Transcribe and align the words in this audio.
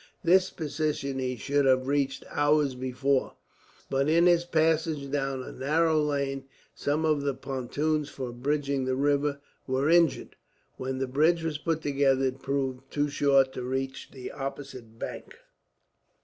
This 0.23 0.49
position 0.49 1.19
he 1.19 1.35
should 1.37 1.65
have 1.65 1.85
reached 1.85 2.23
hours 2.31 2.73
before, 2.73 3.35
but 3.87 4.09
in 4.09 4.25
his 4.25 4.45
passage 4.45 5.11
down 5.11 5.43
a 5.43 5.51
narrow 5.51 6.01
lane, 6.01 6.45
some 6.73 7.05
of 7.05 7.21
the 7.21 7.35
pontoons 7.35 8.09
for 8.09 8.31
bridging 8.31 8.85
the 8.85 8.95
river 8.95 9.39
were 9.67 9.91
injured. 9.91 10.35
When 10.77 10.97
the 10.97 11.05
bridge 11.05 11.43
was 11.43 11.59
put 11.59 11.83
together, 11.83 12.25
it 12.25 12.41
proved 12.41 12.89
too 12.89 13.09
short 13.09 13.53
to 13.53 13.61
reach 13.61 14.09
the 14.11 14.31
opposite 14.31 14.97
bank. 14.97 15.37